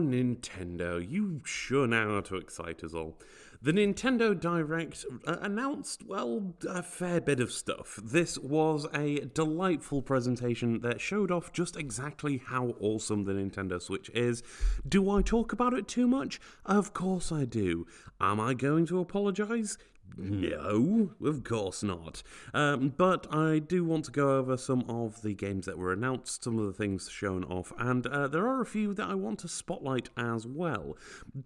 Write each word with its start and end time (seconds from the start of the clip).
Nintendo, 0.00 1.00
you 1.06 1.40
sure 1.44 1.86
know 1.86 2.14
how 2.14 2.20
to 2.22 2.36
excite 2.36 2.82
us 2.84 2.94
all. 2.94 3.18
The 3.62 3.72
Nintendo 3.72 4.38
Direct 4.38 5.06
uh, 5.26 5.36
announced, 5.40 6.02
well, 6.06 6.54
a 6.68 6.82
fair 6.82 7.20
bit 7.20 7.40
of 7.40 7.50
stuff. 7.50 7.98
This 8.02 8.36
was 8.38 8.86
a 8.92 9.20
delightful 9.20 10.02
presentation 10.02 10.80
that 10.80 11.00
showed 11.00 11.30
off 11.30 11.50
just 11.50 11.76
exactly 11.76 12.42
how 12.44 12.74
awesome 12.78 13.24
the 13.24 13.32
Nintendo 13.32 13.80
Switch 13.80 14.10
is. 14.10 14.42
Do 14.86 15.10
I 15.10 15.22
talk 15.22 15.54
about 15.54 15.72
it 15.72 15.88
too 15.88 16.06
much? 16.06 16.40
Of 16.66 16.92
course 16.92 17.32
I 17.32 17.46
do. 17.46 17.86
Am 18.20 18.38
I 18.38 18.52
going 18.52 18.84
to 18.86 19.00
apologize? 19.00 19.78
No, 20.16 21.10
of 21.24 21.42
course 21.42 21.82
not. 21.82 22.22
Um, 22.52 22.94
but 22.96 23.26
I 23.34 23.58
do 23.58 23.84
want 23.84 24.04
to 24.06 24.10
go 24.10 24.36
over 24.36 24.56
some 24.56 24.84
of 24.88 25.22
the 25.22 25.34
games 25.34 25.66
that 25.66 25.78
were 25.78 25.92
announced, 25.92 26.44
some 26.44 26.58
of 26.58 26.66
the 26.66 26.72
things 26.72 27.10
shown 27.10 27.44
off, 27.44 27.72
and 27.78 28.06
uh, 28.06 28.28
there 28.28 28.46
are 28.46 28.60
a 28.60 28.66
few 28.66 28.94
that 28.94 29.08
I 29.08 29.14
want 29.14 29.40
to 29.40 29.48
spotlight 29.48 30.10
as 30.16 30.46
well. 30.46 30.96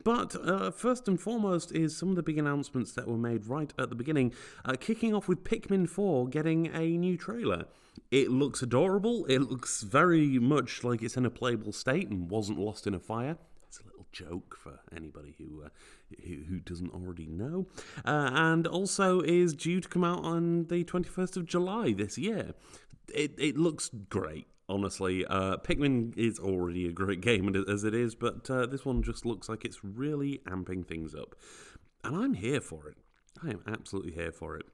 But 0.05 0.37
uh, 0.37 0.71
first 0.71 1.09
and 1.09 1.21
foremost 1.21 1.73
is 1.73 1.97
some 1.97 2.11
of 2.11 2.17
the 2.17 2.23
big 2.23 2.39
announcements 2.39 2.93
that 2.93 3.09
were 3.09 3.17
made 3.17 3.47
right 3.47 3.73
at 3.79 3.89
the 3.89 3.97
beginning, 3.97 4.35
uh, 4.65 4.75
kicking 4.79 5.15
off 5.15 5.29
with 5.29 5.45
Pikmin 5.45 5.89
4 5.89 6.29
getting 6.29 6.67
a 6.67 6.97
new 6.97 7.17
trailer. 7.17 7.65
It 8.11 8.31
looks 8.31 8.63
adorable, 8.63 9.25
it 9.27 9.41
looks 9.41 9.83
very 9.83 10.39
much 10.39 10.85
like 10.85 11.03
it's 11.03 11.17
in 11.17 11.27
a 11.27 11.31
playable 11.31 11.73
state 11.73 12.09
and 12.09 12.31
wasn't 12.31 12.59
lost 12.59 12.87
in 12.87 12.95
a 12.95 13.01
fire 13.01 13.39
joke 14.19 14.57
for 14.57 14.81
anybody 14.95 15.35
who 15.39 15.63
uh, 15.65 15.69
who, 16.27 16.59
doesn't 16.61 16.93
already 16.93 17.27
know, 17.27 17.67
uh, 18.05 18.31
and 18.33 18.67
also 18.67 19.21
is 19.21 19.55
due 19.55 19.81
to 19.81 19.89
come 19.89 20.05
out 20.05 20.25
on 20.25 20.65
the 20.67 20.85
21st 20.85 21.37
of 21.37 21.47
July 21.47 21.93
this 21.93 22.19
year. 22.19 22.55
It, 23.15 23.33
it 23.39 23.57
looks 23.57 23.91
great. 24.09 24.47
Honestly, 24.69 25.25
uh, 25.27 25.57
Pikmin 25.59 26.17
is 26.17 26.39
already 26.39 26.87
a 26.87 26.93
great 26.93 27.23
game 27.23 27.55
as 27.69 27.85
it 27.85 27.95
is, 27.95 28.15
but 28.15 28.51
uh, 28.51 28.67
this 28.67 28.85
one 28.85 29.03
just 29.03 29.25
looks 29.25 29.49
like 29.49 29.65
it's 29.65 29.83
really 29.83 30.43
amping 30.47 30.87
things 30.87 31.15
up. 31.15 31.35
And 32.05 32.15
I'm 32.15 32.35
here 32.35 32.61
for 32.61 32.89
it. 32.89 32.97
I 33.43 33.51
am 33.51 33.63
absolutely 33.67 34.13
here 34.13 34.33
for 34.33 34.57
it. 34.57 34.67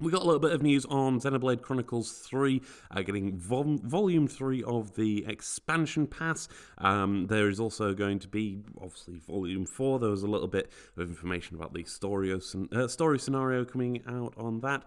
We 0.00 0.10
got 0.10 0.22
a 0.22 0.24
little 0.24 0.40
bit 0.40 0.50
of 0.50 0.60
news 0.60 0.84
on 0.86 1.20
Xenoblade 1.20 1.62
Chronicles 1.62 2.10
3, 2.10 2.60
uh, 2.90 3.02
getting 3.02 3.38
vol- 3.38 3.78
volume 3.84 4.26
3 4.26 4.60
of 4.64 4.96
the 4.96 5.24
expansion 5.24 6.08
pass. 6.08 6.48
Um, 6.78 7.28
there 7.28 7.48
is 7.48 7.60
also 7.60 7.94
going 7.94 8.18
to 8.18 8.28
be, 8.28 8.64
obviously, 8.82 9.18
volume 9.18 9.66
4. 9.66 10.00
There 10.00 10.10
was 10.10 10.24
a 10.24 10.26
little 10.26 10.48
bit 10.48 10.72
of 10.96 11.08
information 11.08 11.54
about 11.56 11.74
the 11.74 11.84
story, 11.84 12.32
uh, 12.32 12.88
story 12.88 13.20
scenario 13.20 13.64
coming 13.64 14.02
out 14.08 14.34
on 14.36 14.60
that. 14.60 14.82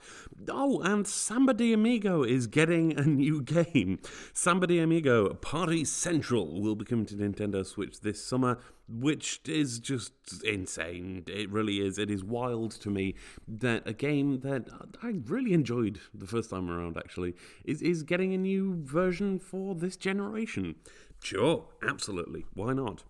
Oh, 0.49 0.81
and 0.81 1.07
Samba 1.07 1.53
de 1.53 1.71
Amigo 1.71 2.23
is 2.23 2.45
getting 2.45 2.99
a 2.99 3.03
new 3.03 3.41
game. 3.73 3.99
Samba 4.33 4.67
de 4.67 4.79
Amigo 4.79 5.33
Party 5.35 5.85
Central 5.85 6.59
will 6.59 6.75
be 6.75 6.83
coming 6.83 7.05
to 7.05 7.15
Nintendo 7.15 7.65
Switch 7.65 8.01
this 8.01 8.21
summer 8.21 8.59
which 8.89 9.41
is 9.45 9.79
just 9.79 10.13
insane. 10.43 11.23
It 11.27 11.49
really 11.51 11.85
is. 11.85 11.97
It 11.97 12.09
is 12.09 12.23
wild 12.23 12.71
to 12.81 12.89
me 12.89 13.15
that 13.47 13.87
a 13.87 13.93
game 13.93 14.39
that 14.41 14.69
I 15.03 15.15
really 15.25 15.53
enjoyed 15.53 15.99
the 16.13 16.27
first 16.27 16.49
time 16.49 16.69
around 16.69 16.97
actually 16.97 17.35
is 17.65 17.81
is 17.81 18.03
getting 18.03 18.33
a 18.33 18.37
new 18.37 18.81
version 18.83 19.39
for 19.39 19.75
this 19.75 19.97
generation. 19.97 20.75
Sure, 21.21 21.65
absolutely. 21.87 22.45
Why 22.53 22.73
not? 22.73 23.03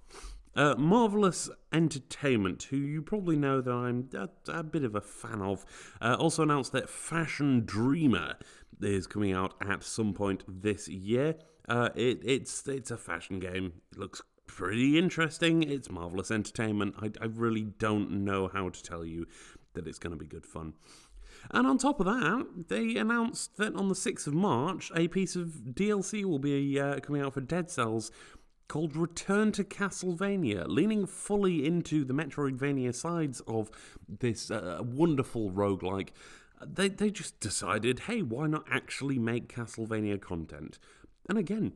Uh, 0.55 0.73
Marvelous 0.75 1.51
Entertainment, 1.71 2.63
who 2.63 2.77
you 2.77 3.03
probably 3.03 3.35
know 3.35 3.61
that 3.61 3.71
I'm 3.71 4.09
a, 4.15 4.27
a 4.51 4.63
bit 4.63 4.83
of 4.83 4.95
a 4.95 5.01
fan 5.01 5.39
of, 5.39 5.63
uh, 6.01 6.15
also 6.17 6.41
announced 6.41 6.71
that 6.71 6.89
Fashion 6.89 7.63
Dreamer 7.63 8.37
is 8.81 9.05
coming 9.05 9.33
out 9.33 9.53
at 9.61 9.83
some 9.83 10.13
point 10.13 10.43
this 10.47 10.87
year. 10.87 11.35
Uh, 11.69 11.89
it, 11.95 12.19
it's 12.23 12.67
it's 12.67 12.89
a 12.89 12.97
fashion 12.97 13.39
game. 13.39 13.73
It 13.91 13.99
looks 13.99 14.21
pretty 14.47 14.97
interesting. 14.97 15.63
It's 15.63 15.89
marvelous 15.89 16.31
entertainment. 16.31 16.95
I, 16.99 17.11
I 17.21 17.25
really 17.25 17.63
don't 17.63 18.23
know 18.23 18.47
how 18.47 18.69
to 18.69 18.83
tell 18.83 19.05
you 19.05 19.27
that 19.73 19.87
it's 19.87 19.99
going 19.99 20.11
to 20.11 20.17
be 20.19 20.25
good 20.25 20.45
fun. 20.45 20.73
And 21.51 21.67
on 21.67 21.77
top 21.77 21.99
of 21.99 22.05
that, 22.07 22.67
they 22.67 22.97
announced 22.97 23.57
that 23.57 23.75
on 23.75 23.89
the 23.89 23.95
6th 23.95 24.27
of 24.27 24.33
March, 24.33 24.91
a 24.95 25.07
piece 25.07 25.35
of 25.35 25.47
DLC 25.73 26.25
will 26.25 26.39
be 26.39 26.79
uh, 26.79 26.99
coming 26.99 27.21
out 27.21 27.33
for 27.33 27.41
Dead 27.41 27.69
Cells 27.69 28.11
called 28.67 28.97
Return 28.97 29.51
to 29.53 29.63
Castlevania, 29.63 30.65
leaning 30.67 31.05
fully 31.05 31.65
into 31.65 32.03
the 32.03 32.13
Metroidvania 32.13 32.93
sides 32.93 33.39
of 33.41 33.71
this 34.07 34.51
uh, 34.51 34.79
wonderful 34.81 35.51
roguelike. 35.51 36.09
They, 36.65 36.89
they 36.89 37.11
just 37.11 37.39
decided, 37.39 38.01
hey, 38.01 38.21
why 38.21 38.47
not 38.47 38.65
actually 38.69 39.19
make 39.19 39.53
Castlevania 39.53 40.19
content? 40.19 40.79
And 41.29 41.37
again, 41.37 41.73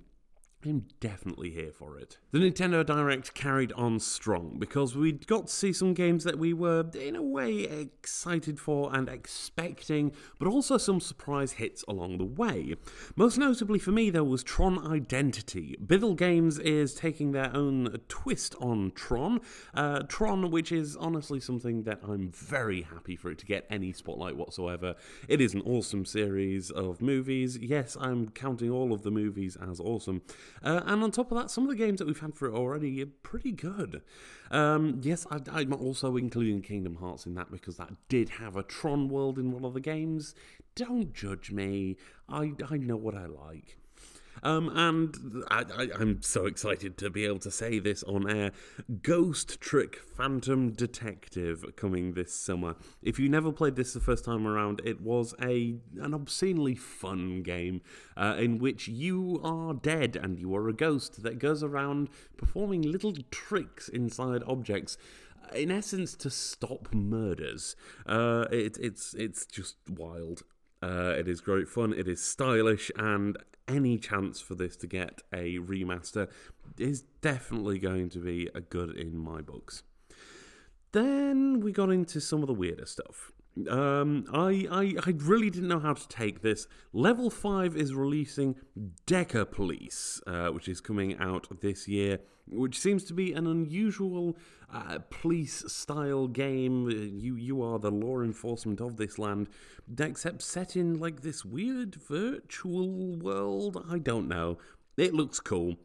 I'm 0.64 0.86
definitely 1.00 1.50
here 1.50 1.72
for 1.72 1.98
it. 1.98 2.20
The 2.32 2.40
Nintendo 2.40 2.86
Direct 2.86 3.34
carried 3.34 3.72
on 3.74 4.00
strong 4.00 4.58
because 4.60 4.96
we 4.96 5.12
got 5.12 5.48
to 5.48 5.54
see 5.54 5.74
some 5.74 5.96
games 5.96 6.24
that 6.24 6.38
we 6.38 6.54
were, 6.54 6.86
in 6.94 7.16
a 7.16 7.24
way, 7.24 7.62
excited 7.64 8.60
for 8.60 8.96
and 8.96 9.10
expecting, 9.10 10.12
but 10.38 10.48
also 10.48 10.78
some 10.78 11.00
surprise 11.00 11.54
hits 11.54 11.84
along 11.88 12.20
the 12.20 12.26
way. 12.26 12.76
Most 13.16 13.40
notably 13.40 13.80
for 13.80 13.92
me, 13.92 14.12
there 14.12 14.24
was 14.24 14.44
Tron 14.44 14.86
Identity. 14.86 15.78
Bithell 15.84 16.16
Games 16.16 16.60
is 16.60 16.94
taking 16.94 17.32
their 17.32 17.56
own 17.56 17.98
twist 18.08 18.54
on 18.60 18.92
Tron. 18.94 19.42
Uh, 19.74 20.04
Tron, 20.04 20.52
which 20.52 20.72
is 20.72 20.96
honestly 20.96 21.40
something 21.40 21.84
that 21.84 22.02
I'm 22.04 22.32
very 22.32 22.84
happy 22.84 23.16
for 23.16 23.32
it 23.32 23.40
to 23.40 23.48
get 23.48 23.66
any 23.70 23.94
spotlight 23.94 24.36
whatsoever. 24.38 24.96
It 25.28 25.42
is 25.42 25.56
an 25.56 25.62
awesome 25.62 26.06
series 26.06 26.70
of 26.70 27.02
movies. 27.02 27.58
Yes, 27.58 27.98
I'm 28.00 28.30
counting 28.30 28.70
all 28.70 28.94
of 28.94 29.02
the 29.02 29.12
movies 29.12 29.58
as 29.60 29.80
awesome. 29.80 30.22
Uh, 30.64 30.82
and 30.86 31.04
on 31.04 31.12
top 31.12 31.32
of 31.32 31.38
that, 31.38 31.52
some 31.52 31.64
of 31.64 31.70
the 31.70 31.76
games 31.76 32.00
that 32.00 32.08
we've 32.08 32.20
had 32.20 32.36
for 32.36 32.48
it 32.48 32.54
already 32.54 33.02
are 33.02 33.08
pretty 33.24 33.52
good. 33.52 34.02
Um, 34.50 35.00
yes, 35.04 35.26
I, 35.30 35.62
am 35.62 35.74
also 35.74 36.18
including 36.18 36.62
Kingdom 36.62 36.96
Hearts 36.96 37.26
in 37.26 37.36
that 37.36 37.52
because 37.52 37.78
that 37.78 37.94
did 38.10 38.30
have 38.30 38.56
a 38.56 38.64
Tron 38.64 39.10
world 39.10 39.38
in 39.38 39.52
one 39.52 39.66
of 39.66 39.74
the 39.74 39.80
games. 39.80 40.36
Don't 40.76 41.14
judge 41.14 41.52
me. 41.52 41.98
I, 42.30 42.54
I 42.70 42.78
know 42.78 42.98
what 42.98 43.16
I 43.16 43.26
like. 43.26 43.78
Um, 44.44 44.72
and 44.76 45.44
I, 45.50 45.90
am 46.00 46.22
so 46.22 46.46
excited 46.46 46.98
to 46.98 47.10
be 47.10 47.26
able 47.26 47.40
to 47.40 47.52
say 47.52 47.80
this 47.80 48.04
on 48.04 48.30
air. 48.30 48.52
Ghost 49.02 49.62
Trick 49.62 49.98
Phantom 49.98 50.72
Detective 50.72 51.66
coming 51.76 52.14
this 52.14 52.34
summer. 52.34 52.76
If 53.02 53.20
you 53.20 53.30
never 53.30 53.52
played 53.52 53.76
this 53.76 53.94
the 53.94 54.00
first 54.00 54.26
time 54.26 54.48
around, 54.48 54.82
it 54.84 55.02
was 55.02 55.36
a 55.42 55.76
an 56.00 56.14
obscenely 56.14 56.76
fun 56.76 57.44
game 57.44 57.82
uh, 58.18 58.36
in 58.38 58.58
which 58.60 58.88
you 58.88 59.40
are 59.44 59.74
dead 59.74 60.16
and 60.16 60.40
you 60.40 60.56
are 60.56 60.68
a 60.70 60.74
ghost 60.74 61.24
that 61.24 61.40
goes 61.40 61.64
around 61.64 62.10
performing 62.38 62.82
little 62.82 63.14
tricks 63.30 63.90
inside 63.90 64.44
objects 64.48 64.98
in 65.54 65.72
essence 65.72 66.16
to 66.16 66.30
stop 66.30 66.94
murders. 66.94 67.76
Uh, 68.06 68.46
it, 68.52 68.78
it's 68.80 69.14
it's 69.14 69.46
just 69.46 69.76
wild. 69.90 70.44
Uh, 70.82 71.16
it 71.18 71.28
is 71.28 71.42
great 71.42 71.68
fun. 71.68 71.94
It 71.94 72.08
is 72.08 72.24
stylish, 72.24 72.92
and 72.98 73.38
any 73.68 73.98
chance 73.98 74.42
for 74.42 74.56
this 74.56 74.76
to 74.78 74.88
get 74.88 75.22
a 75.34 75.58
remaster 75.60 76.30
is 76.78 77.04
definitely 77.22 77.80
going 77.80 78.10
to 78.10 78.20
be 78.20 78.50
a 78.56 78.62
good 78.62 78.96
in 78.96 79.18
my 79.18 79.42
books. 79.42 79.84
Then 80.92 81.62
we 81.62 81.72
got 81.72 81.90
into 81.90 82.20
some 82.20 82.42
of 82.42 82.48
the 82.48 82.54
weirder 82.54 82.86
stuff. 82.86 83.32
Um, 83.70 84.26
I, 84.32 84.66
I, 84.72 84.94
I 85.06 85.14
really 85.18 85.50
didn't 85.50 85.68
know 85.68 85.80
how 85.80 85.94
to 85.94 86.08
take 86.08 86.42
this. 86.42 86.68
Level 86.94 87.30
5 87.30 87.76
is 87.76 87.94
releasing 87.94 88.56
Deca 89.06 89.50
Police, 89.50 90.22
uh, 90.26 90.48
which 90.50 90.70
is 90.70 90.80
coming 90.80 91.18
out 91.18 91.60
this 91.62 91.88
year, 91.88 92.20
which 92.48 92.80
seems 92.80 93.04
to 93.06 93.14
be 93.14 93.34
an 93.34 93.48
unusual 93.48 94.38
uh, 94.74 95.00
police 95.10 95.64
style 95.68 96.28
game. 96.28 96.90
You, 96.90 97.36
you 97.36 97.62
are 97.62 97.78
the 97.78 97.92
law 97.92 98.22
enforcement 98.22 98.80
of 98.80 98.96
this 98.96 99.20
land, 99.20 99.50
except 100.00 100.42
set 100.42 100.76
in 100.78 101.00
like 101.00 101.22
this 101.22 101.44
weird 101.44 101.96
virtual 101.96 103.18
world. 103.18 103.84
I 103.90 104.00
don't 104.00 104.30
know. 104.30 104.60
It 104.96 105.14
looks 105.14 105.40
cool. 105.42 105.76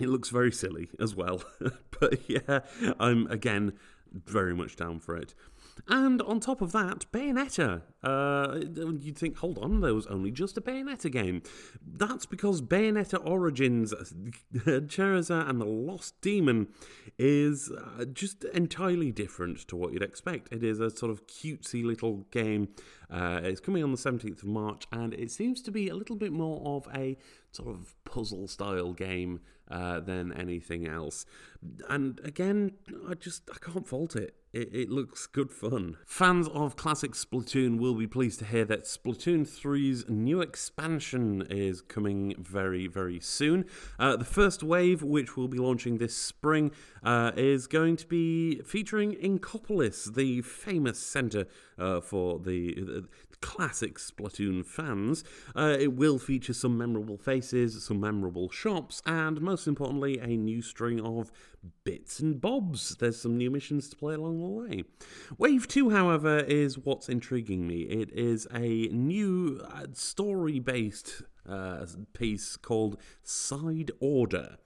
It 0.00 0.08
looks 0.08 0.28
very 0.28 0.52
silly 0.52 0.90
as 1.00 1.14
well. 1.14 1.42
but 2.00 2.28
yeah, 2.28 2.60
I'm 3.00 3.26
again 3.28 3.72
very 4.12 4.54
much 4.54 4.76
down 4.76 5.00
for 5.00 5.16
it. 5.16 5.34
And 5.86 6.20
on 6.22 6.40
top 6.40 6.60
of 6.60 6.72
that, 6.72 7.06
Bayonetta. 7.12 7.82
Uh, 8.02 8.60
you'd 9.00 9.18
think, 9.18 9.38
hold 9.38 9.58
on, 9.58 9.80
there 9.80 9.94
was 9.94 10.06
only 10.06 10.30
just 10.30 10.56
a 10.56 10.60
Bayonetta 10.60 11.10
game. 11.10 11.42
That's 11.84 12.26
because 12.26 12.62
Bayonetta 12.62 13.24
Origins, 13.24 13.92
Cereza 14.54 15.48
and 15.48 15.60
the 15.60 15.66
Lost 15.66 16.20
Demon, 16.20 16.68
is 17.18 17.70
uh, 17.70 18.04
just 18.06 18.44
entirely 18.44 19.10
different 19.10 19.66
to 19.68 19.76
what 19.76 19.92
you'd 19.92 20.02
expect. 20.02 20.52
It 20.52 20.62
is 20.62 20.80
a 20.80 20.90
sort 20.90 21.10
of 21.10 21.26
cutesy 21.26 21.84
little 21.84 22.26
game. 22.30 22.68
Uh, 23.10 23.40
it's 23.42 23.60
coming 23.60 23.82
on 23.82 23.90
the 23.90 23.98
17th 23.98 24.42
of 24.42 24.44
March, 24.44 24.86
and 24.92 25.14
it 25.14 25.30
seems 25.30 25.60
to 25.62 25.70
be 25.70 25.88
a 25.88 25.94
little 25.94 26.16
bit 26.16 26.32
more 26.32 26.60
of 26.76 26.88
a 26.94 27.16
sort 27.50 27.68
of 27.68 27.94
puzzle 28.04 28.46
style 28.46 28.92
game 28.92 29.40
uh, 29.70 30.00
than 30.00 30.32
anything 30.32 30.86
else. 30.86 31.26
And 31.88 32.20
again, 32.24 32.72
I 33.08 33.14
just 33.14 33.48
I 33.52 33.58
can't 33.58 33.86
fault 33.86 34.16
it. 34.16 34.34
It, 34.50 34.70
it, 34.72 34.90
looks 34.90 35.26
good 35.26 35.50
fun. 35.50 35.98
Fans 36.06 36.48
of 36.48 36.74
classic 36.74 37.12
Splatoon 37.12 37.78
will 37.78 37.94
be 37.94 38.06
pleased 38.06 38.38
to 38.38 38.46
hear 38.46 38.64
that 38.64 38.84
Splatoon 38.84 39.42
3's 39.42 40.08
new 40.08 40.40
expansion 40.40 41.46
is 41.50 41.82
coming 41.82 42.34
very, 42.38 42.86
very 42.86 43.20
soon. 43.20 43.66
Uh, 43.98 44.16
the 44.16 44.24
first 44.24 44.62
wave, 44.62 45.02
which 45.02 45.36
will 45.36 45.48
be 45.48 45.58
launching 45.58 45.98
this 45.98 46.16
spring, 46.16 46.70
uh, 47.02 47.32
is 47.36 47.66
going 47.66 47.96
to 47.96 48.06
be 48.06 48.62
featuring 48.64 49.12
Inkopolis, 49.16 50.14
the 50.14 50.40
famous 50.40 50.98
centre 50.98 51.46
uh, 51.78 52.00
for 52.00 52.38
the, 52.38 53.04
classic 53.40 53.98
Splatoon 53.98 54.64
fans. 54.64 55.24
Uh, 55.54 55.76
it 55.78 55.92
will 55.94 56.18
feature 56.18 56.52
some 56.52 56.76
memorable 56.76 57.16
faces, 57.16 57.84
some 57.84 58.00
memorable 58.00 58.50
shops, 58.50 59.02
and 59.06 59.40
most 59.40 59.66
importantly, 59.66 60.18
a 60.18 60.28
new 60.28 60.62
string 60.62 61.00
of 61.00 61.30
bits 61.84 62.20
and 62.20 62.40
bobs. 62.40 62.96
There's 62.96 63.20
some 63.20 63.36
new 63.36 63.50
missions 63.50 63.88
to 63.90 63.96
play 63.96 64.14
along 64.14 64.40
the 64.40 64.48
way. 64.48 64.84
Wave 65.36 65.68
2, 65.68 65.90
however, 65.90 66.38
is 66.40 66.78
what's 66.78 67.08
intriguing 67.08 67.66
me. 67.66 67.82
It 67.82 68.10
is 68.12 68.46
a 68.52 68.88
new 68.88 69.60
uh, 69.72 69.86
story 69.92 70.58
based 70.58 71.22
uh, 71.48 71.86
piece 72.12 72.56
called 72.56 73.00
Side 73.22 73.90
Order 74.00 74.58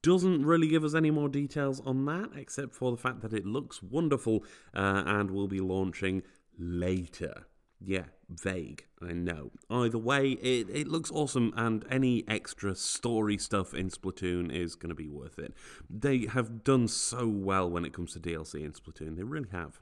doesn't 0.00 0.46
really 0.46 0.68
give 0.68 0.84
us 0.84 0.94
any 0.94 1.10
more 1.10 1.28
details 1.28 1.80
on 1.84 2.04
that, 2.04 2.30
except 2.36 2.72
for 2.74 2.90
the 2.90 2.96
fact 2.96 3.20
that 3.20 3.32
it 3.32 3.44
looks 3.44 3.82
wonderful 3.82 4.44
uh, 4.72 5.02
and 5.04 5.30
will 5.30 5.48
be 5.48 5.58
launching 5.58 6.22
later. 6.58 7.46
Yeah, 7.80 8.06
vague, 8.28 8.86
I 9.00 9.12
know. 9.12 9.52
Either 9.70 9.98
way, 9.98 10.30
it, 10.30 10.68
it 10.68 10.88
looks 10.88 11.12
awesome, 11.12 11.52
and 11.56 11.84
any 11.88 12.24
extra 12.26 12.74
story 12.74 13.38
stuff 13.38 13.72
in 13.72 13.88
Splatoon 13.88 14.52
is 14.52 14.74
going 14.74 14.88
to 14.88 14.96
be 14.96 15.06
worth 15.06 15.38
it. 15.38 15.54
They 15.88 16.26
have 16.26 16.64
done 16.64 16.88
so 16.88 17.28
well 17.28 17.70
when 17.70 17.84
it 17.84 17.92
comes 17.92 18.14
to 18.14 18.20
DLC 18.20 18.64
in 18.64 18.72
Splatoon, 18.72 19.16
they 19.16 19.22
really 19.22 19.50
have. 19.52 19.80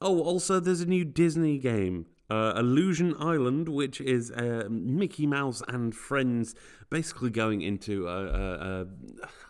Oh, 0.00 0.20
also, 0.20 0.58
there's 0.58 0.80
a 0.80 0.86
new 0.86 1.04
Disney 1.04 1.58
game 1.58 2.06
uh, 2.30 2.54
Illusion 2.56 3.14
Island, 3.18 3.68
which 3.68 4.00
is 4.00 4.30
uh, 4.30 4.66
Mickey 4.70 5.26
Mouse 5.26 5.62
and 5.68 5.94
friends 5.94 6.54
basically 6.90 7.30
going 7.30 7.62
into 7.62 8.08
a, 8.08 8.24
a, 8.24 8.82
a 8.82 8.86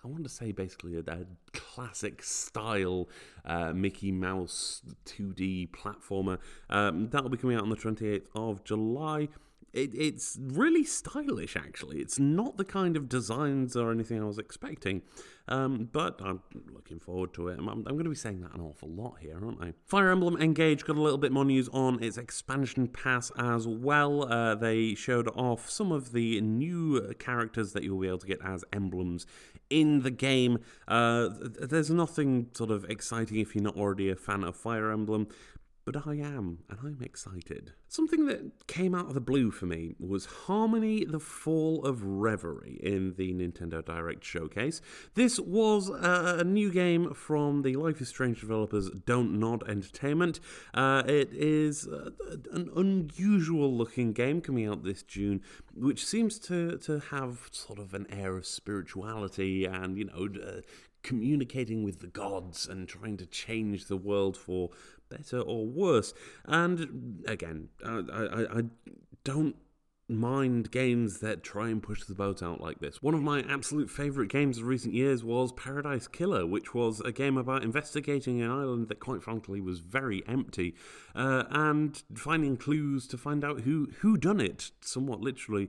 I 0.05 0.09
want 0.09 0.25
to 0.25 0.31
say 0.31 0.53
basically 0.53 0.97
a, 0.97 1.01
a 1.01 1.27
classic 1.53 2.23
style 2.23 3.09
uh, 3.45 3.73
Mickey 3.73 4.13
Mouse 4.13 4.83
2D 5.07 5.71
platformer. 5.71 6.39
Um, 6.71 7.09
that'll 7.11 7.31
be 7.31 7.37
coming 7.37 7.57
out 7.57 7.63
on 7.63 7.71
the 7.71 7.77
28th 7.77 8.27
of 8.35 8.65
July. 8.65 9.29
It, 9.77 9.95
it's 9.95 10.39
really 10.41 10.85
stylish, 10.85 11.55
actually. 11.55 11.99
It's 11.99 12.19
not 12.19 12.57
the 12.57 12.65
kind 12.65 12.97
of 12.97 13.11
designs 13.11 13.77
or 13.77 13.93
anything 13.93 14.23
I 14.23 14.25
was 14.25 14.39
expecting, 14.39 15.03
um, 15.49 15.91
but 15.93 16.19
I'm 16.25 16.41
looking 16.73 16.99
forward 16.99 17.35
to 17.35 17.49
it. 17.49 17.59
I'm, 17.59 17.69
I'm, 17.69 17.85
going 17.85 18.05
to 18.05 18.11
be 18.11 18.17
saying 18.17 18.41
that 18.41 18.55
an 18.55 18.63
awful 18.63 18.89
lot 18.89 19.17
here, 19.21 19.39
aren't 19.41 19.63
I? 19.63 19.75
Fire 19.85 20.11
Emblem 20.11 20.41
Engage 20.41 20.87
got 20.87 20.97
a 20.97 21.03
little 21.03 21.19
bit 21.19 21.31
more 21.31 21.45
news 21.45 21.69
on 21.75 22.03
its 22.03 22.17
expansion 22.17 22.89
pass 22.89 23.31
as 23.39 23.69
well. 23.69 24.33
Uh, 24.33 24.55
they 24.55 24.95
showed 24.95 25.29
off 25.37 25.69
some 25.69 25.93
of 25.93 26.13
the 26.13 26.41
new 26.41 27.13
characters 27.19 27.75
that 27.75 27.83
you'll 27.83 28.01
be 28.01 28.09
able 28.09 28.19
to 28.19 28.27
get 28.27 28.41
as 28.43 28.65
emblems 28.73 29.27
in 29.69 30.03
the 30.03 30.11
game. 30.11 30.59
Uh, 30.89 31.29
there's 31.39 31.91
nothing 31.91 32.49
sort 32.55 32.71
of 32.71 32.85
exciting 32.87 33.41
if 33.41 33.55
you're 33.55 33.65
not 33.65 33.77
already 33.77 34.09
a 34.09 34.17
fan 34.17 34.43
of 34.43 34.57
Fire 34.57 34.91
Emblem, 34.91 35.29
but 35.87 36.05
I 36.05 36.15
am, 36.17 36.59
and 36.69 36.79
I'm 36.83 36.99
excited. 37.01 37.73
Something 37.87 38.27
that 38.27 38.67
came 38.67 38.93
out 38.93 39.07
of 39.07 39.15
the 39.15 39.21
blue 39.21 39.53
for 39.53 39.67
me 39.67 39.95
was 40.01 40.27
Harmony 40.27 41.05
the 41.05 41.21
Fall 41.21 41.85
of 41.87 42.03
Reverie 42.03 42.81
in 42.83 43.15
the 43.17 43.33
Nintendo 43.33 43.85
Direct 43.85 44.25
showcase. 44.25 44.81
This 45.15 45.39
was 45.39 45.89
a 45.89 46.43
new 46.43 46.73
game 46.73 47.15
from 47.15 47.63
the 47.63 47.77
Life 47.77 48.01
is 48.01 48.09
Strange 48.09 48.41
developers 48.41 48.91
Don't 48.91 49.39
Nod 49.39 49.63
Entertainment. 49.69 50.41
Uh, 50.75 51.05
it 51.07 51.33
is 51.33 51.87
uh, 51.87 52.11
an 52.53 52.69
unusual 52.75 53.73
looking 53.73 54.13
game 54.13 54.41
coming 54.41 54.67
out 54.67 54.83
this 54.83 55.05
June, 55.05 55.41
which 55.73 56.05
seems 56.05 56.41
to, 56.41 56.79
to 56.79 56.99
have 57.11 57.49
sort 57.53 57.79
of 57.79 57.95
an 57.95 58.09
air 58.11 58.37
of 58.37 58.45
spirituality 58.45 59.65
and, 59.65 59.97
you 59.97 60.07
know, 60.07 60.29
uh, 60.45 60.63
communicating 61.07 61.85
with 61.85 62.01
the 62.01 62.09
gods 62.09 62.67
and 62.67 62.89
trying 62.89 63.17
to 63.17 63.27
change 63.27 63.87
the 63.87 63.97
world 63.97 64.37
for 64.37 64.71
better 65.09 65.41
or 65.41 65.67
worse. 65.67 66.15
And 66.45 67.25
again, 67.27 67.69
I, 67.85 68.03
I, 68.13 68.59
I 68.59 68.63
don't 69.25 69.57
mind 70.09 70.71
games 70.71 71.19
that 71.19 71.43
try 71.43 71.69
and 71.69 71.83
push 71.83 72.05
the 72.05 72.15
boat 72.15 72.43
out 72.43 72.61
like 72.61 72.79
this. 72.79 73.03
One 73.03 73.15
of 73.15 73.23
my 73.23 73.41
absolute 73.41 73.91
favourite 73.91 74.31
games 74.31 74.59
of 74.59 74.65
recent 74.65 74.95
years 74.95 75.25
was 75.25 75.53
Paradise 75.53 76.07
Killer, 76.07 76.47
which 76.47 76.75
was 76.75 77.01
a 77.01 77.11
game 77.11 77.37
about 77.37 77.65
investigating 77.65 78.41
an 78.41 78.51
island 78.51 78.89
that, 78.89 79.01
quite 79.01 79.23
frankly, 79.23 79.61
was 79.61 79.81
very 79.81 80.23
empty, 80.29 80.77
uh, 81.15 81.45
and 81.51 82.03
finding 82.15 82.57
clues 82.57 83.09
to 83.09 83.19
find 83.19 83.45
out 83.45 83.63
who 83.63 83.89
who 84.01 84.17
done 84.17 84.41
it, 84.41 84.71
somewhat 84.81 85.21
literally 85.21 85.69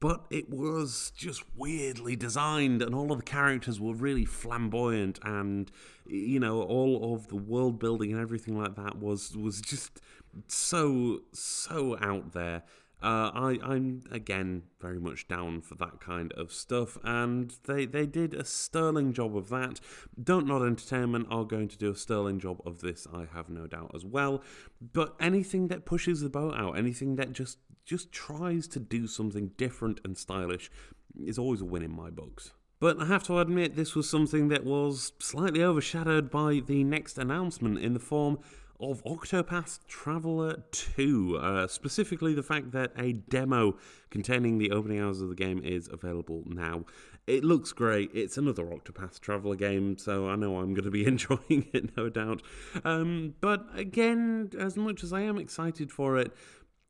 but 0.00 0.26
it 0.30 0.50
was 0.50 1.12
just 1.16 1.42
weirdly 1.56 2.16
designed 2.16 2.82
and 2.82 2.94
all 2.94 3.12
of 3.12 3.18
the 3.18 3.24
characters 3.24 3.80
were 3.80 3.94
really 3.94 4.24
flamboyant 4.24 5.18
and 5.22 5.70
you 6.06 6.38
know 6.38 6.62
all 6.62 7.14
of 7.14 7.28
the 7.28 7.36
world 7.36 7.78
building 7.78 8.12
and 8.12 8.20
everything 8.20 8.58
like 8.58 8.74
that 8.76 8.98
was 8.98 9.36
was 9.36 9.60
just 9.60 10.00
so 10.48 11.20
so 11.32 11.96
out 12.00 12.32
there 12.32 12.62
uh, 13.02 13.30
I, 13.34 13.58
I'm 13.62 14.02
again 14.10 14.62
very 14.80 14.98
much 14.98 15.28
down 15.28 15.60
for 15.60 15.74
that 15.74 16.00
kind 16.00 16.32
of 16.32 16.50
stuff, 16.50 16.96
and 17.04 17.54
they, 17.66 17.84
they 17.84 18.06
did 18.06 18.32
a 18.32 18.44
sterling 18.44 19.12
job 19.12 19.36
of 19.36 19.50
that. 19.50 19.80
Don't 20.20 20.46
Nod 20.46 20.62
Entertainment 20.62 21.26
are 21.30 21.44
going 21.44 21.68
to 21.68 21.76
do 21.76 21.90
a 21.90 21.94
sterling 21.94 22.40
job 22.40 22.62
of 22.64 22.80
this, 22.80 23.06
I 23.12 23.26
have 23.34 23.50
no 23.50 23.66
doubt 23.66 23.92
as 23.94 24.06
well. 24.06 24.42
But 24.80 25.14
anything 25.20 25.68
that 25.68 25.84
pushes 25.84 26.22
the 26.22 26.30
boat 26.30 26.54
out, 26.56 26.78
anything 26.78 27.16
that 27.16 27.32
just 27.32 27.58
just 27.86 28.12
tries 28.12 28.68
to 28.68 28.80
do 28.80 29.06
something 29.06 29.52
different 29.56 30.00
and 30.04 30.18
stylish 30.18 30.70
is 31.24 31.38
always 31.38 31.62
a 31.62 31.64
win 31.64 31.82
in 31.82 31.94
my 31.94 32.10
books. 32.10 32.52
But 32.78 33.00
I 33.00 33.06
have 33.06 33.22
to 33.24 33.38
admit, 33.38 33.74
this 33.74 33.94
was 33.94 34.10
something 34.10 34.48
that 34.48 34.64
was 34.64 35.12
slightly 35.18 35.62
overshadowed 35.62 36.30
by 36.30 36.60
the 36.66 36.84
next 36.84 37.16
announcement 37.16 37.78
in 37.78 37.94
the 37.94 38.00
form 38.00 38.38
of 38.78 39.02
Octopath 39.04 39.78
Traveler 39.86 40.62
2. 40.72 41.38
Uh, 41.40 41.66
specifically, 41.66 42.34
the 42.34 42.42
fact 42.42 42.72
that 42.72 42.92
a 42.98 43.14
demo 43.14 43.78
containing 44.10 44.58
the 44.58 44.72
opening 44.72 45.00
hours 45.00 45.22
of 45.22 45.30
the 45.30 45.34
game 45.34 45.62
is 45.64 45.88
available 45.90 46.42
now. 46.44 46.84
It 47.26 47.42
looks 47.42 47.72
great. 47.72 48.10
It's 48.12 48.36
another 48.36 48.64
Octopath 48.64 49.20
Traveler 49.20 49.56
game, 49.56 49.96
so 49.96 50.28
I 50.28 50.36
know 50.36 50.58
I'm 50.58 50.74
going 50.74 50.84
to 50.84 50.90
be 50.90 51.06
enjoying 51.06 51.66
it, 51.72 51.96
no 51.96 52.10
doubt. 52.10 52.42
Um, 52.84 53.34
but 53.40 53.66
again, 53.74 54.50
as 54.58 54.76
much 54.76 55.02
as 55.02 55.14
I 55.14 55.22
am 55.22 55.38
excited 55.38 55.90
for 55.90 56.18
it, 56.18 56.32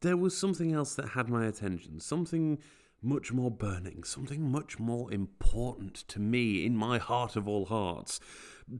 there 0.06 0.16
was 0.16 0.36
something 0.36 0.72
else 0.72 0.94
that 0.94 1.10
had 1.10 1.28
my 1.28 1.46
attention, 1.46 1.98
something 1.98 2.58
much 3.02 3.32
more 3.32 3.50
burning, 3.50 4.04
something 4.04 4.50
much 4.50 4.78
more 4.78 5.12
important 5.12 5.94
to 6.08 6.20
me 6.20 6.64
in 6.64 6.76
my 6.76 6.98
heart 6.98 7.34
of 7.34 7.48
all 7.48 7.66
hearts. 7.66 8.20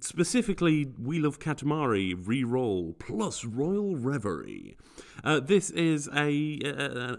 Specifically, 0.01 0.87
We 0.99 1.19
Love 1.19 1.39
Katamari 1.39 2.15
re-roll 2.17 2.95
plus 2.99 3.45
Royal 3.45 3.97
Reverie. 3.97 4.77
Uh, 5.23 5.41
this 5.41 5.71
is 5.71 6.09
a, 6.15 6.59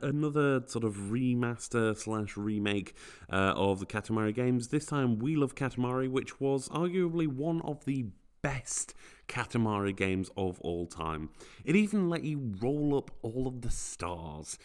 another 0.02 0.64
sort 0.68 0.84
of 0.84 0.96
remaster 0.96 1.98
slash 1.98 2.36
remake 2.36 2.94
uh, 3.32 3.54
of 3.56 3.80
the 3.80 3.86
Katamari 3.86 4.34
games. 4.34 4.70
This 4.70 4.86
time, 4.86 5.20
We 5.20 5.36
Love 5.36 5.56
Katamari, 5.56 6.10
which 6.10 6.40
was 6.40 6.68
arguably 6.70 7.28
one 7.28 7.62
of 7.62 7.86
the 7.86 8.08
best 8.42 8.94
Katamari 9.28 9.96
games 9.96 10.30
of 10.38 10.60
all 10.62 10.86
time. 10.86 11.30
It 11.66 11.76
even 11.76 12.10
let 12.10 12.24
you 12.24 12.54
roll 12.62 12.98
up 12.98 13.12
all 13.22 13.48
of 13.48 13.62
the 13.62 13.72
stars. 13.72 14.58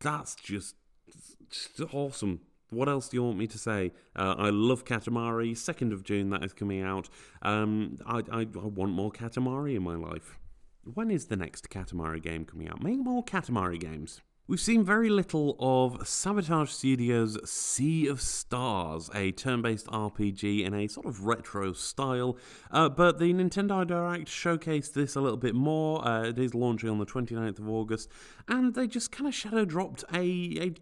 That's 0.00 0.34
just, 0.34 0.74
just 1.50 1.94
awesome. 1.94 2.40
What 2.70 2.88
else 2.88 3.08
do 3.08 3.16
you 3.16 3.24
want 3.24 3.38
me 3.38 3.46
to 3.48 3.58
say? 3.58 3.92
Uh, 4.14 4.36
I 4.38 4.50
love 4.50 4.84
Katamari. 4.84 5.56
Second 5.56 5.92
of 5.92 6.04
June, 6.04 6.30
that 6.30 6.44
is 6.44 6.52
coming 6.52 6.82
out. 6.82 7.08
Um, 7.42 7.96
I, 8.06 8.22
I, 8.30 8.40
I 8.40 8.66
want 8.66 8.92
more 8.92 9.10
Katamari 9.10 9.74
in 9.74 9.82
my 9.82 9.96
life. 9.96 10.38
When 10.84 11.10
is 11.10 11.26
the 11.26 11.36
next 11.36 11.68
Katamari 11.68 12.22
game 12.22 12.44
coming 12.44 12.68
out? 12.68 12.82
Make 12.82 12.98
more 12.98 13.24
Katamari 13.24 13.78
games. 13.78 14.20
We've 14.50 14.58
seen 14.58 14.82
very 14.82 15.10
little 15.10 15.54
of 15.60 16.08
Sabotage 16.08 16.70
Studios' 16.72 17.38
Sea 17.48 18.08
of 18.08 18.20
Stars, 18.20 19.08
a 19.14 19.30
turn 19.30 19.62
based 19.62 19.86
RPG 19.86 20.64
in 20.64 20.74
a 20.74 20.88
sort 20.88 21.06
of 21.06 21.24
retro 21.24 21.72
style, 21.72 22.36
uh, 22.72 22.88
but 22.88 23.20
the 23.20 23.32
Nintendo 23.32 23.86
Direct 23.86 24.26
showcased 24.26 24.92
this 24.92 25.14
a 25.14 25.20
little 25.20 25.36
bit 25.36 25.54
more. 25.54 26.04
Uh, 26.04 26.24
it 26.24 26.38
is 26.40 26.52
launching 26.52 26.88
on 26.88 26.98
the 26.98 27.06
29th 27.06 27.60
of 27.60 27.68
August, 27.68 28.08
and 28.48 28.74
they 28.74 28.88
just 28.88 29.12
kind 29.12 29.28
of 29.28 29.34
shadow 29.36 29.64
dropped 29.64 30.02
a, 30.12 30.18
a 30.18 30.74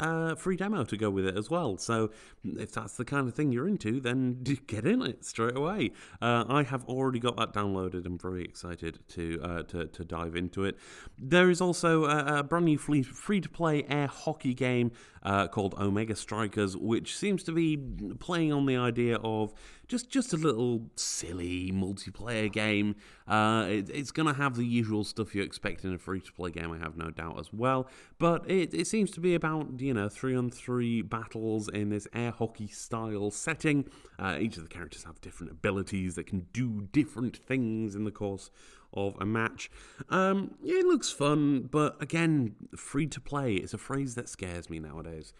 uh, 0.00 0.34
free 0.34 0.56
demo 0.56 0.84
to 0.84 0.96
go 0.96 1.10
with 1.10 1.26
it 1.26 1.36
as 1.36 1.50
well. 1.50 1.76
So 1.76 2.10
if 2.44 2.72
that's 2.72 2.96
the 2.96 3.04
kind 3.04 3.28
of 3.28 3.34
thing 3.34 3.52
you're 3.52 3.68
into, 3.68 4.00
then 4.00 4.42
get 4.66 4.86
in 4.86 5.02
it 5.02 5.24
straight 5.24 5.56
away. 5.56 5.92
Uh, 6.20 6.44
I 6.48 6.62
have 6.62 6.84
already 6.86 7.18
got 7.18 7.36
that 7.36 7.52
downloaded. 7.52 8.06
I'm 8.06 8.18
very 8.18 8.44
excited 8.44 8.98
to 9.10 9.40
uh, 9.42 9.62
to, 9.64 9.86
to 9.86 10.04
dive 10.04 10.34
into 10.36 10.64
it. 10.64 10.76
There 11.18 11.50
is 11.50 11.60
also 11.60 12.04
a, 12.04 12.38
a 12.38 12.42
brand 12.42 12.64
new 12.64 12.78
free 12.78 13.40
to 13.40 13.48
play 13.48 13.84
air 13.88 14.06
hockey 14.06 14.54
game 14.54 14.92
uh, 15.22 15.48
called 15.48 15.74
Omega 15.78 16.16
Strikers, 16.16 16.76
which 16.76 17.16
seems 17.16 17.42
to 17.44 17.52
be 17.52 17.76
playing 18.18 18.52
on 18.52 18.66
the 18.66 18.76
idea 18.76 19.16
of 19.16 19.52
just 19.90 20.08
just 20.08 20.32
a 20.32 20.36
little 20.36 20.82
silly 20.94 21.72
multiplayer 21.72 22.50
game. 22.50 22.94
Uh, 23.26 23.66
it, 23.68 23.90
it's 23.90 24.12
going 24.12 24.26
to 24.26 24.32
have 24.32 24.54
the 24.54 24.64
usual 24.64 25.02
stuff 25.02 25.34
you 25.34 25.42
expect 25.42 25.84
in 25.84 25.92
a 25.92 25.98
free 25.98 26.20
to 26.20 26.32
play 26.32 26.50
game, 26.50 26.70
I 26.72 26.78
have 26.78 26.96
no 26.96 27.10
doubt 27.10 27.38
as 27.40 27.52
well. 27.52 27.88
But 28.18 28.48
it, 28.48 28.72
it 28.72 28.86
seems 28.86 29.10
to 29.12 29.20
be 29.20 29.34
about 29.34 29.80
you 29.80 29.92
know 29.92 30.08
three 30.08 30.36
on 30.36 30.50
three 30.50 31.02
battles 31.02 31.68
in 31.68 31.90
this 31.90 32.06
air 32.14 32.30
hockey 32.30 32.68
style 32.68 33.32
setting. 33.32 33.86
Uh, 34.18 34.38
each 34.40 34.56
of 34.56 34.62
the 34.62 34.68
characters 34.68 35.04
have 35.04 35.20
different 35.20 35.50
abilities 35.50 36.14
that 36.14 36.26
can 36.26 36.46
do 36.52 36.88
different 36.92 37.36
things 37.36 37.96
in 37.96 38.04
the 38.04 38.12
course 38.12 38.50
of 38.94 39.16
a 39.20 39.26
match. 39.26 39.70
Um, 40.08 40.54
it 40.64 40.86
looks 40.86 41.10
fun, 41.10 41.68
but 41.70 42.00
again, 42.00 42.54
free 42.76 43.06
to 43.08 43.20
play 43.20 43.54
is 43.54 43.74
a 43.74 43.78
phrase 43.78 44.14
that 44.14 44.28
scares 44.28 44.70
me 44.70 44.78
nowadays. 44.78 45.32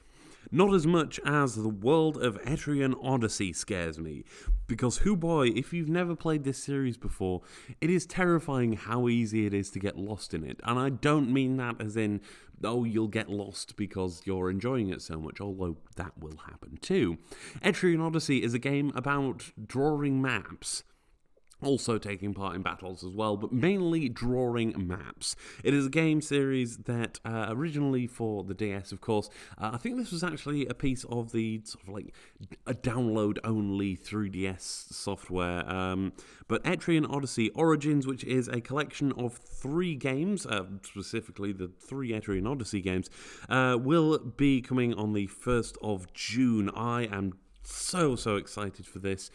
Not 0.51 0.75
as 0.75 0.87
much 0.87 1.21
as 1.25 1.55
the 1.55 1.69
world 1.69 2.17
of 2.17 2.41
Etrian 2.43 2.95
Odyssey 3.03 3.53
scares 3.53 3.99
me, 3.99 4.25
because 4.67 4.99
who 4.99 5.17
boy, 5.17 5.49
if 5.49 5.73
you've 5.73 5.89
never 5.89 6.17
played 6.17 6.45
this 6.45 6.63
series 6.63 6.97
before, 6.97 7.43
it 7.81 7.91
is 7.91 8.07
terrifying 8.07 8.75
how 8.75 9.09
easy 9.09 9.47
it 9.47 9.55
is 9.55 9.71
to 9.71 9.79
get 9.79 9.97
lost 9.97 10.35
in 10.35 10.45
it. 10.45 10.61
And 10.65 10.79
I 10.79 10.89
don't 10.89 11.33
mean 11.33 11.57
that 11.59 11.81
as 11.81 11.97
in, 11.97 12.21
oh, 12.65 12.85
you'll 12.85 13.09
get 13.09 13.31
lost 13.31 13.77
because 13.77 14.23
you're 14.25 14.51
enjoying 14.51 14.91
it 14.91 15.03
so 15.03 15.19
much, 15.19 15.41
although 15.41 15.77
that 15.97 16.13
will 16.19 16.39
happen 16.49 16.79
too. 16.81 17.19
Etrian 17.63 18.05
Odyssey 18.05 18.43
is 18.43 18.55
a 18.55 18.59
game 18.59 18.93
about 18.95 19.51
drawing 19.67 20.21
maps 20.21 20.85
also 21.63 21.99
taking 21.99 22.35
part 22.35 22.55
in 22.57 22.63
battles 22.63 23.05
as 23.05 23.15
well, 23.15 23.37
but 23.37 23.53
mainly 23.53 24.09
drawing 24.09 24.75
maps. 24.77 25.37
It 25.63 25.75
is 25.75 25.87
a 25.87 25.91
game 25.91 26.21
series 26.21 26.79
that 26.79 27.21
uh, 27.25 27.47
originally 27.49 28.07
for 28.07 28.45
the 28.45 28.55
DS, 28.55 28.93
of 28.93 29.01
course, 29.01 29.29
uh, 29.59 29.71
I 29.75 29.77
think 29.77 29.97
this 29.97 30.13
was 30.13 30.25
actually 30.25 30.67
a 30.67 30.75
piece 30.75 31.05
of 31.05 31.33
the 31.33 31.61
sort 31.65 31.87
of 31.87 31.95
like 31.95 32.15
a 32.67 32.75
download 32.75 33.39
only 33.45 33.97
3DS 33.97 34.93
software. 34.93 35.69
Um, 35.71 36.13
but 36.49 36.63
Etrian 36.65 37.09
Odyssey 37.09 37.51
Origins, 37.51 38.07
which 38.07 38.25
is 38.25 38.49
a 38.49 38.61
collection 38.61 39.13
of 39.13 39.35
three 39.35 39.95
games, 39.95 40.47
uh, 40.47 40.65
specifically 40.83 41.53
the 41.53 41.69
three 41.69 42.11
Etrian 42.11 42.49
Odyssey 42.49 42.81
games, 42.81 43.11
uh, 43.49 43.77
will 43.81 44.19
be 44.19 44.61
coming 44.61 44.95
on 44.95 45.13
the 45.13 45.27
1st 45.27 45.77
of 45.83 46.13
June. 46.13 46.71
I 46.71 47.03
am 47.05 47.35
so 47.63 48.17
so 48.17 48.37
excited 48.37 48.87
for 48.87 48.99
this 48.99 49.31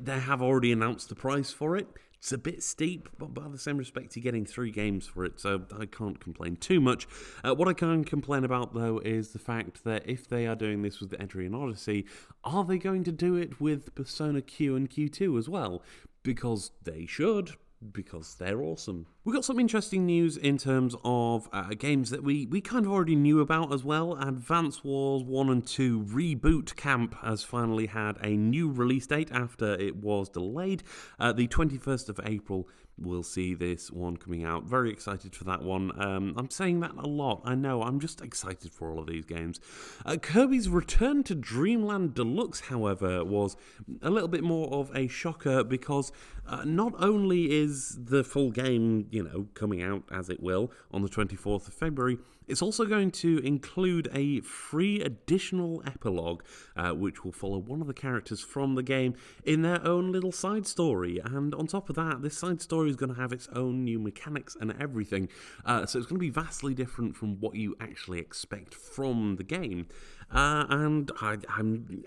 they 0.00 0.18
have 0.18 0.42
already 0.42 0.72
announced 0.72 1.08
the 1.08 1.14
price 1.14 1.50
for 1.50 1.76
it. 1.76 1.88
It's 2.18 2.32
a 2.32 2.38
bit 2.38 2.62
steep, 2.62 3.10
but 3.18 3.34
by 3.34 3.48
the 3.48 3.58
same 3.58 3.76
respect, 3.76 4.16
you're 4.16 4.22
getting 4.22 4.46
three 4.46 4.70
games 4.70 5.06
for 5.06 5.26
it, 5.26 5.38
so 5.38 5.64
I 5.78 5.84
can't 5.84 6.18
complain 6.18 6.56
too 6.56 6.80
much. 6.80 7.06
Uh, 7.44 7.54
what 7.54 7.68
I 7.68 7.74
can 7.74 8.02
complain 8.02 8.44
about, 8.44 8.72
though, 8.72 8.98
is 9.04 9.32
the 9.32 9.38
fact 9.38 9.84
that 9.84 10.08
if 10.08 10.26
they 10.26 10.46
are 10.46 10.54
doing 10.56 10.80
this 10.80 11.00
with 11.00 11.10
the 11.10 11.18
Etrian 11.18 11.54
Odyssey, 11.54 12.06
are 12.42 12.64
they 12.64 12.78
going 12.78 13.04
to 13.04 13.12
do 13.12 13.36
it 13.36 13.60
with 13.60 13.94
Persona 13.94 14.40
Q 14.40 14.74
and 14.74 14.88
Q2 14.88 15.38
as 15.38 15.50
well? 15.50 15.82
Because 16.22 16.70
they 16.82 17.04
should, 17.04 17.56
because 17.92 18.34
they're 18.34 18.62
awesome. 18.62 19.06
We 19.24 19.32
got 19.32 19.44
some 19.44 19.58
interesting 19.58 20.06
news 20.06 20.36
in 20.36 20.58
terms 20.58 20.94
of 21.04 21.48
uh, 21.52 21.68
games 21.78 22.10
that 22.10 22.22
we, 22.22 22.46
we 22.46 22.60
kind 22.60 22.86
of 22.86 22.92
already 22.92 23.16
knew 23.16 23.40
about 23.40 23.72
as 23.72 23.84
well. 23.84 24.16
Advance 24.20 24.84
Wars 24.84 25.22
1 25.22 25.48
and 25.48 25.66
2 25.66 26.02
Reboot 26.02 26.76
Camp 26.76 27.14
has 27.22 27.42
finally 27.42 27.86
had 27.86 28.16
a 28.22 28.30
new 28.30 28.70
release 28.70 29.06
date 29.06 29.30
after 29.32 29.74
it 29.74 29.96
was 29.96 30.28
delayed. 30.28 30.82
Uh, 31.18 31.32
the 31.32 31.48
21st 31.48 32.08
of 32.08 32.20
April 32.24 32.68
we'll 32.98 33.22
see 33.22 33.54
this 33.54 33.90
one 33.90 34.16
coming 34.16 34.44
out. 34.44 34.64
Very 34.64 34.90
excited 34.90 35.34
for 35.34 35.44
that 35.44 35.62
one. 35.62 35.92
Um, 36.00 36.34
I'm 36.36 36.50
saying 36.50 36.80
that 36.80 36.92
a 36.96 37.06
lot. 37.06 37.42
I 37.44 37.54
know. 37.54 37.82
I'm 37.82 38.00
just 38.00 38.20
excited 38.20 38.72
for 38.72 38.90
all 38.90 39.00
of 39.00 39.06
these 39.06 39.24
games. 39.24 39.60
Uh, 40.04 40.16
Kirby's 40.16 40.68
Return 40.68 41.22
to 41.24 41.34
Dreamland 41.34 42.14
Deluxe, 42.14 42.60
however, 42.60 43.24
was 43.24 43.56
a 44.02 44.10
little 44.10 44.28
bit 44.28 44.42
more 44.42 44.72
of 44.72 44.90
a 44.94 45.08
shocker 45.08 45.64
because 45.64 46.12
uh, 46.46 46.64
not 46.64 46.94
only 46.98 47.52
is 47.52 47.98
the 48.04 48.22
full 48.22 48.50
game, 48.50 49.06
you 49.10 49.22
know, 49.22 49.46
coming 49.54 49.82
out 49.82 50.04
as 50.10 50.28
it 50.28 50.42
will 50.42 50.70
on 50.90 51.02
the 51.02 51.08
24th 51.08 51.68
of 51.68 51.74
February, 51.74 52.18
it's 52.46 52.62
also 52.62 52.84
going 52.84 53.10
to 53.12 53.38
include 53.38 54.08
a 54.12 54.40
free 54.40 55.00
additional 55.00 55.82
epilogue, 55.86 56.42
uh, 56.76 56.90
which 56.92 57.24
will 57.24 57.32
follow 57.32 57.58
one 57.58 57.80
of 57.80 57.86
the 57.86 57.94
characters 57.94 58.40
from 58.40 58.74
the 58.74 58.82
game 58.82 59.14
in 59.44 59.62
their 59.62 59.84
own 59.86 60.12
little 60.12 60.32
side 60.32 60.66
story. 60.66 61.20
And 61.24 61.54
on 61.54 61.66
top 61.66 61.88
of 61.88 61.96
that, 61.96 62.22
this 62.22 62.36
side 62.36 62.60
story 62.60 62.90
is 62.90 62.96
going 62.96 63.14
to 63.14 63.20
have 63.20 63.32
its 63.32 63.48
own 63.54 63.84
new 63.84 63.98
mechanics 63.98 64.56
and 64.60 64.74
everything. 64.80 65.28
Uh, 65.64 65.86
so 65.86 65.98
it's 65.98 66.06
going 66.06 66.18
to 66.18 66.20
be 66.20 66.30
vastly 66.30 66.74
different 66.74 67.16
from 67.16 67.40
what 67.40 67.54
you 67.54 67.76
actually 67.80 68.18
expect 68.18 68.74
from 68.74 69.36
the 69.36 69.44
game. 69.44 69.86
Uh, 70.30 70.66
and 70.68 71.10
I, 71.20 71.38
I'm 71.48 72.04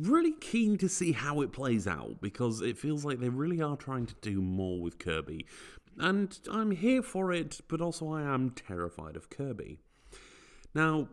really 0.00 0.32
keen 0.32 0.78
to 0.78 0.88
see 0.88 1.12
how 1.12 1.40
it 1.42 1.52
plays 1.52 1.86
out 1.86 2.20
because 2.20 2.60
it 2.62 2.78
feels 2.78 3.04
like 3.04 3.20
they 3.20 3.28
really 3.28 3.60
are 3.60 3.76
trying 3.76 4.06
to 4.06 4.14
do 4.22 4.40
more 4.40 4.80
with 4.80 4.98
Kirby 4.98 5.46
and 5.98 6.38
I'm 6.50 6.72
here 6.72 7.02
for 7.02 7.32
it, 7.32 7.60
but 7.68 7.80
also 7.80 8.12
I 8.12 8.22
am 8.22 8.50
terrified 8.50 9.16
of 9.16 9.30
Kirby. 9.30 9.80
Now, 10.74 11.08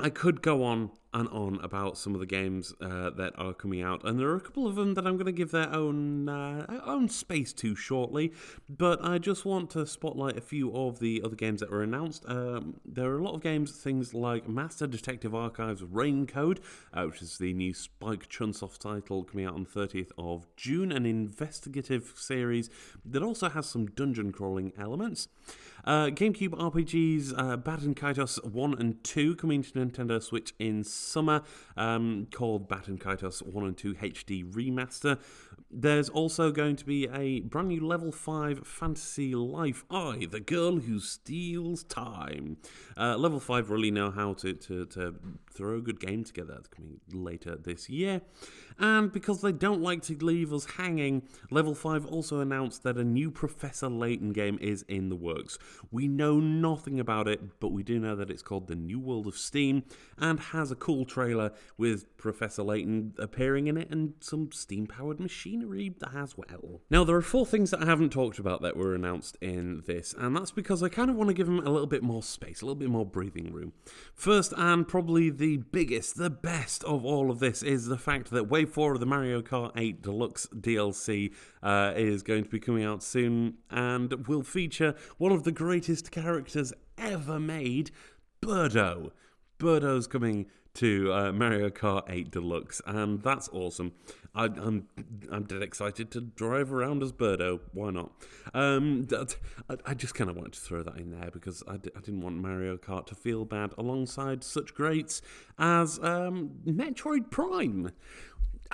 I 0.00 0.10
could 0.10 0.42
go 0.42 0.64
on 0.64 0.90
and 1.14 1.28
on 1.28 1.58
about 1.62 1.96
some 1.96 2.14
of 2.14 2.20
the 2.20 2.26
games 2.26 2.74
uh, 2.80 3.10
that 3.10 3.32
are 3.38 3.54
coming 3.54 3.82
out, 3.82 4.04
and 4.04 4.18
there 4.18 4.28
are 4.28 4.36
a 4.36 4.40
couple 4.40 4.66
of 4.66 4.74
them 4.74 4.94
that 4.94 5.06
I'm 5.06 5.14
going 5.14 5.26
to 5.26 5.32
give 5.32 5.50
their 5.50 5.72
own 5.72 6.28
uh, 6.28 6.80
own 6.84 7.08
space 7.08 7.52
to 7.54 7.74
shortly. 7.74 8.32
But 8.68 9.04
I 9.04 9.18
just 9.18 9.44
want 9.44 9.70
to 9.70 9.86
spotlight 9.86 10.36
a 10.36 10.42
few 10.42 10.74
of 10.76 10.98
the 10.98 11.22
other 11.24 11.36
games 11.36 11.60
that 11.60 11.70
were 11.70 11.82
announced. 11.82 12.24
Um, 12.28 12.80
there 12.84 13.10
are 13.10 13.18
a 13.18 13.22
lot 13.22 13.34
of 13.34 13.42
games, 13.42 13.72
things 13.72 14.12
like 14.12 14.48
Master 14.48 14.86
Detective 14.86 15.34
Archives 15.34 15.82
Rain 15.82 16.26
Code, 16.26 16.60
uh, 16.92 17.04
which 17.04 17.22
is 17.22 17.38
the 17.38 17.54
new 17.54 17.72
Spike 17.72 18.28
Chunsoft 18.28 18.78
title 18.78 19.24
coming 19.24 19.46
out 19.46 19.54
on 19.54 19.64
the 19.64 19.80
30th 19.80 20.12
of 20.18 20.46
June, 20.56 20.92
an 20.92 21.06
investigative 21.06 22.12
series 22.16 22.70
that 23.04 23.22
also 23.22 23.48
has 23.48 23.66
some 23.66 23.86
dungeon 23.86 24.32
crawling 24.32 24.72
elements. 24.78 25.28
Uh, 25.84 26.06
GameCube 26.06 26.50
RPGs 26.50 27.32
uh, 27.38 27.56
Baten 27.56 27.94
Kaitos 27.94 28.44
1 28.44 28.78
and 28.78 29.02
2 29.04 29.36
coming 29.36 29.62
to 29.62 29.72
Nintendo 29.72 30.22
Switch 30.22 30.52
in 30.58 30.84
summer, 30.98 31.42
um, 31.76 32.26
called 32.32 32.68
Baten 32.68 32.98
Kaitos 32.98 33.42
1 33.46 33.64
and 33.64 33.76
2 33.76 33.94
HD 33.94 34.44
Remaster. 34.52 35.18
There's 35.70 36.08
also 36.08 36.50
going 36.50 36.76
to 36.76 36.84
be 36.84 37.08
a 37.08 37.40
brand 37.40 37.68
new 37.68 37.86
level 37.86 38.10
5 38.10 38.66
fantasy 38.66 39.34
life. 39.34 39.84
I, 39.90 40.26
the 40.30 40.40
girl 40.40 40.78
who 40.78 40.98
steals 40.98 41.84
time. 41.84 42.56
Uh, 42.96 43.16
level 43.16 43.38
5 43.38 43.70
really 43.70 43.90
know 43.90 44.10
how 44.10 44.32
to, 44.34 44.54
to, 44.54 44.86
to 44.86 45.14
throw 45.52 45.76
a 45.76 45.80
good 45.80 46.00
game 46.00 46.24
together. 46.24 46.60
Coming 46.74 47.00
later 47.12 47.56
this 47.56 47.88
year. 47.90 48.22
And 48.78 49.12
because 49.12 49.40
they 49.40 49.52
don't 49.52 49.82
like 49.82 50.02
to 50.02 50.16
leave 50.16 50.52
us 50.52 50.64
hanging, 50.76 51.22
Level 51.50 51.74
5 51.74 52.06
also 52.06 52.40
announced 52.40 52.82
that 52.84 52.96
a 52.96 53.04
new 53.04 53.30
Professor 53.30 53.88
Layton 53.88 54.32
game 54.32 54.58
is 54.60 54.82
in 54.88 55.08
the 55.08 55.16
works. 55.16 55.58
We 55.90 56.06
know 56.06 56.38
nothing 56.38 57.00
about 57.00 57.26
it, 57.28 57.60
but 57.60 57.72
we 57.72 57.82
do 57.82 57.98
know 57.98 58.14
that 58.16 58.30
it's 58.30 58.42
called 58.42 58.68
The 58.68 58.76
New 58.76 59.00
World 59.00 59.26
of 59.26 59.36
Steam 59.36 59.82
and 60.16 60.38
has 60.38 60.70
a 60.70 60.76
cool 60.76 61.04
trailer 61.04 61.52
with 61.76 62.16
Professor 62.16 62.62
Layton 62.62 63.14
appearing 63.18 63.66
in 63.66 63.76
it 63.76 63.90
and 63.90 64.14
some 64.20 64.52
steam 64.52 64.86
powered 64.86 65.18
machinery 65.20 65.94
as 66.14 66.36
well. 66.36 66.80
Now, 66.90 67.04
there 67.04 67.16
are 67.16 67.22
four 67.22 67.46
things 67.46 67.70
that 67.70 67.82
I 67.82 67.86
haven't 67.86 68.10
talked 68.10 68.38
about 68.38 68.62
that 68.62 68.76
were 68.76 68.94
announced 68.94 69.36
in 69.40 69.82
this, 69.86 70.14
and 70.16 70.36
that's 70.36 70.52
because 70.52 70.82
I 70.82 70.88
kind 70.88 71.10
of 71.10 71.16
want 71.16 71.28
to 71.28 71.34
give 71.34 71.46
them 71.46 71.58
a 71.58 71.70
little 71.70 71.86
bit 71.86 72.02
more 72.02 72.22
space, 72.22 72.62
a 72.62 72.64
little 72.64 72.76
bit 72.76 72.90
more 72.90 73.06
breathing 73.06 73.52
room. 73.52 73.72
First, 74.14 74.52
and 74.56 74.86
probably 74.86 75.30
the 75.30 75.58
biggest, 75.58 76.16
the 76.16 76.30
best 76.30 76.84
of 76.84 77.04
all 77.04 77.30
of 77.30 77.38
this, 77.40 77.62
is 77.62 77.86
the 77.86 77.98
fact 77.98 78.30
that 78.30 78.48
Wave 78.48 78.67
4 78.68 78.94
of 78.94 79.00
the 79.00 79.06
Mario 79.06 79.42
Kart 79.42 79.72
8 79.76 80.02
Deluxe 80.02 80.46
DLC 80.54 81.32
uh, 81.62 81.92
is 81.96 82.22
going 82.22 82.44
to 82.44 82.50
be 82.50 82.60
coming 82.60 82.84
out 82.84 83.02
soon 83.02 83.54
and 83.70 84.26
will 84.28 84.42
feature 84.42 84.94
one 85.16 85.32
of 85.32 85.44
the 85.44 85.52
greatest 85.52 86.10
characters 86.10 86.72
ever 86.96 87.40
made, 87.40 87.90
Birdo. 88.40 89.10
Birdo's 89.58 90.06
coming 90.06 90.46
to 90.74 91.12
uh, 91.12 91.32
Mario 91.32 91.70
Kart 91.70 92.04
8 92.08 92.30
Deluxe, 92.30 92.80
and 92.86 93.20
that's 93.22 93.48
awesome. 93.52 93.92
I, 94.32 94.44
am 94.44 94.86
I'm, 94.96 95.20
I'm 95.32 95.44
dead 95.44 95.62
excited 95.62 96.12
to 96.12 96.20
drive 96.20 96.72
around 96.72 97.02
as 97.02 97.10
Birdo. 97.10 97.58
Why 97.72 97.90
not? 97.90 98.12
Um, 98.54 99.06
that, 99.06 99.36
I, 99.68 99.76
I, 99.86 99.94
just 99.94 100.14
kind 100.14 100.30
of 100.30 100.36
wanted 100.36 100.52
to 100.52 100.60
throw 100.60 100.84
that 100.84 100.96
in 100.96 101.10
there 101.10 101.30
because 101.32 101.64
I 101.66 101.78
d- 101.78 101.90
I 101.96 102.00
didn't 102.00 102.20
want 102.20 102.36
Mario 102.36 102.76
Kart 102.76 103.06
to 103.06 103.16
feel 103.16 103.44
bad 103.44 103.72
alongside 103.76 104.44
such 104.44 104.72
greats 104.74 105.20
as 105.58 105.98
um, 106.00 106.60
Metroid 106.64 107.32
Prime. 107.32 107.90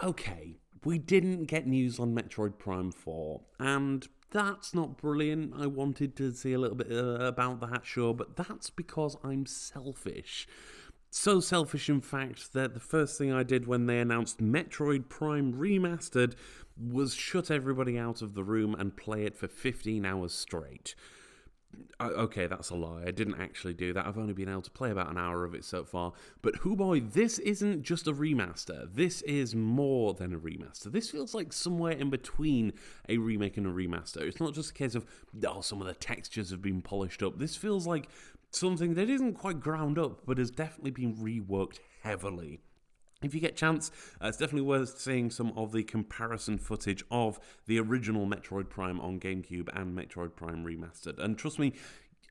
Okay, 0.02 0.56
we 0.84 0.98
didn't 0.98 1.44
get 1.44 1.66
news 1.66 1.98
on 2.00 2.14
Metroid 2.14 2.58
Prime 2.58 2.90
4, 2.90 3.40
and 3.60 4.08
that's 4.30 4.74
not 4.74 4.96
brilliant. 4.96 5.54
I 5.56 5.66
wanted 5.66 6.16
to 6.16 6.32
see 6.32 6.52
a 6.52 6.58
little 6.58 6.76
bit 6.76 6.90
uh, 6.90 7.24
about 7.24 7.60
that, 7.60 7.86
sure, 7.86 8.12
but 8.12 8.34
that's 8.34 8.70
because 8.70 9.16
I'm 9.22 9.46
selfish. 9.46 10.48
So 11.10 11.38
selfish, 11.38 11.88
in 11.88 12.00
fact, 12.00 12.52
that 12.54 12.74
the 12.74 12.80
first 12.80 13.16
thing 13.16 13.32
I 13.32 13.44
did 13.44 13.68
when 13.68 13.86
they 13.86 14.00
announced 14.00 14.42
Metroid 14.42 15.08
Prime 15.08 15.54
Remastered 15.54 16.34
was 16.76 17.14
shut 17.14 17.52
everybody 17.52 17.96
out 17.96 18.20
of 18.20 18.34
the 18.34 18.42
room 18.42 18.74
and 18.74 18.96
play 18.96 19.24
it 19.24 19.36
for 19.36 19.46
15 19.46 20.04
hours 20.04 20.34
straight. 20.34 20.96
Okay, 22.00 22.46
that's 22.46 22.70
a 22.70 22.74
lie. 22.74 23.04
I 23.06 23.10
didn't 23.10 23.40
actually 23.40 23.74
do 23.74 23.92
that. 23.92 24.06
I've 24.06 24.18
only 24.18 24.32
been 24.32 24.48
able 24.48 24.62
to 24.62 24.70
play 24.70 24.90
about 24.90 25.10
an 25.10 25.18
hour 25.18 25.44
of 25.44 25.54
it 25.54 25.64
so 25.64 25.84
far. 25.84 26.12
But 26.42 26.56
who 26.56 26.76
boy, 26.76 27.00
this 27.00 27.38
isn't 27.38 27.82
just 27.82 28.06
a 28.06 28.12
remaster. 28.12 28.92
This 28.92 29.22
is 29.22 29.54
more 29.54 30.14
than 30.14 30.34
a 30.34 30.38
remaster. 30.38 30.92
This 30.92 31.10
feels 31.10 31.34
like 31.34 31.52
somewhere 31.52 31.92
in 31.92 32.10
between 32.10 32.72
a 33.08 33.18
remake 33.18 33.56
and 33.56 33.66
a 33.66 33.70
remaster. 33.70 34.22
It's 34.22 34.40
not 34.40 34.54
just 34.54 34.70
a 34.70 34.74
case 34.74 34.94
of 34.94 35.06
oh, 35.46 35.60
some 35.60 35.80
of 35.80 35.86
the 35.86 35.94
textures 35.94 36.50
have 36.50 36.62
been 36.62 36.82
polished 36.82 37.22
up. 37.22 37.38
This 37.38 37.56
feels 37.56 37.86
like 37.86 38.08
something 38.50 38.94
that 38.94 39.10
isn't 39.10 39.34
quite 39.34 39.60
ground 39.60 39.98
up, 39.98 40.20
but 40.26 40.38
has 40.38 40.50
definitely 40.50 40.92
been 40.92 41.16
reworked 41.16 41.78
heavily. 42.02 42.60
If 43.24 43.34
you 43.34 43.40
get 43.40 43.56
chance, 43.56 43.90
uh, 44.22 44.28
it's 44.28 44.38
definitely 44.38 44.62
worth 44.62 44.98
seeing 44.98 45.30
some 45.30 45.52
of 45.56 45.72
the 45.72 45.82
comparison 45.82 46.58
footage 46.58 47.04
of 47.10 47.40
the 47.66 47.78
original 47.80 48.26
Metroid 48.26 48.68
Prime 48.68 49.00
on 49.00 49.18
GameCube 49.20 49.68
and 49.74 49.96
Metroid 49.96 50.36
Prime 50.36 50.64
Remastered. 50.64 51.18
And 51.18 51.38
trust 51.38 51.58
me, 51.58 51.72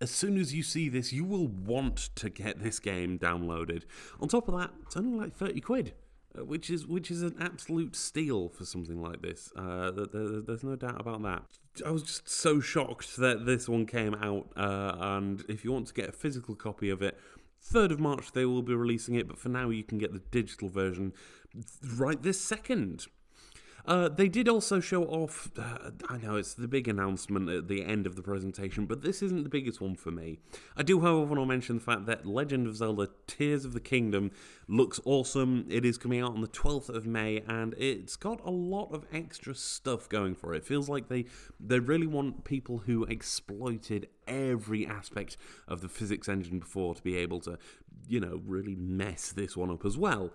as 0.02 0.12
soon 0.12 0.38
as 0.38 0.54
you 0.54 0.64
see 0.64 0.90
this, 0.90 1.14
you 1.14 1.24
will 1.24 1.48
want 1.48 2.10
to 2.16 2.30
get 2.30 2.62
this 2.62 2.80
game 2.80 3.18
downloaded. 3.18 3.84
On 4.20 4.28
top 4.28 4.48
of 4.48 4.60
that, 4.60 4.72
it's 4.84 4.98
only 4.98 5.18
like 5.18 5.36
30 5.36 5.62
quid. 5.62 5.94
Uh, 6.36 6.44
which 6.44 6.72
is 6.72 6.88
which 6.88 7.12
is 7.12 7.22
an 7.22 7.36
absolute 7.40 7.96
steal 7.96 8.50
for 8.50 8.66
something 8.66 9.00
like 9.00 9.22
this. 9.22 9.52
Uh, 9.56 9.92
there's 9.92 10.64
no 10.64 10.76
doubt 10.76 11.00
about 11.00 11.22
that. 11.22 11.44
I 11.86 11.92
was 11.92 12.02
just 12.02 12.28
so 12.28 12.60
shocked 12.60 13.18
that 13.18 13.46
this 13.46 13.70
one 13.70 13.86
came 13.86 14.16
out, 14.16 14.50
uh, 14.56 14.96
and 15.00 15.44
if 15.48 15.64
you 15.64 15.72
want 15.72 15.88
to 15.88 15.94
get 15.94 16.10
a 16.10 16.12
physical 16.12 16.56
copy 16.56 16.90
of 16.90 17.04
it, 17.04 17.20
3rd 17.72 17.92
of 17.92 18.00
March 18.00 18.32
they 18.32 18.46
will 18.46 18.62
be 18.62 18.76
releasing 18.76 19.16
it, 19.16 19.28
but 19.28 19.38
for 19.38 19.50
now 19.50 19.70
you 19.70 19.84
can 19.84 19.98
get 19.98 20.14
the 20.14 20.22
digital 20.32 20.70
version 20.70 21.14
right 21.96 22.22
this 22.22 22.40
second. 22.40 23.08
Uh, 23.86 24.08
they 24.08 24.30
did 24.30 24.48
also 24.48 24.80
show 24.80 25.04
off. 25.06 25.52
Uh, 25.58 25.92
I 26.10 26.18
know 26.18 26.38
it's 26.38 26.54
the 26.54 26.70
big 26.70 26.88
announcement 26.88 27.50
at 27.50 27.68
the 27.68 27.84
end 27.84 28.08
of 28.08 28.16
the 28.16 28.22
presentation, 28.22 28.86
but 28.86 29.02
this 29.02 29.22
isn't 29.22 29.44
the 29.44 29.50
biggest 29.50 29.82
one 29.82 29.96
for 29.96 30.10
me. 30.10 30.40
I 30.78 30.84
do, 30.84 31.02
however, 31.02 31.26
want 31.26 31.42
to 31.42 31.46
mention 31.46 31.76
the 31.76 31.84
fact 31.84 32.06
that 32.06 32.26
Legend 32.26 32.66
of 32.68 32.78
Zelda 32.78 33.10
Tears 33.28 33.66
of 33.66 33.74
the 33.74 33.82
Kingdom 33.82 34.32
looks 34.70 35.02
awesome. 35.04 35.66
It 35.70 35.84
is 35.84 35.98
coming 35.98 36.22
out 36.22 36.34
on 36.34 36.42
the 36.42 36.48
12th 36.48 36.88
of 36.90 37.06
May, 37.06 37.42
and 37.46 37.74
it's 37.78 38.16
got 38.16 38.40
a 38.46 38.52
lot 38.52 38.94
of 38.94 39.06
extra 39.12 39.54
stuff 39.54 40.08
going 40.08 40.36
for 40.36 40.54
it. 40.54 40.58
It 40.58 40.66
feels 40.66 40.88
like 40.88 41.10
they 41.10 41.26
they 41.60 41.80
really 41.80 42.08
want 42.08 42.46
people 42.46 42.80
who 42.80 43.04
exploited 43.06 44.08
every 44.28 44.88
aspect 44.88 45.36
of 45.68 45.82
the 45.82 45.90
physics 45.90 46.30
engine 46.30 46.60
before 46.60 46.96
to 46.96 47.02
be 47.02 47.18
able 47.18 47.42
to, 47.42 47.58
you 48.08 48.22
know, 48.22 48.42
really 48.46 48.76
mess 48.76 49.34
this 49.34 49.58
one 49.58 49.70
up 49.70 49.86
as 49.86 49.98
well 49.98 50.32